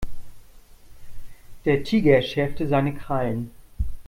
[1.65, 3.51] Der Tiger schärfte seine Krallen.